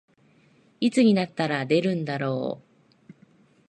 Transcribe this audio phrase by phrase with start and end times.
[0.79, 2.63] いつになったら出るんだろ
[3.07, 3.11] う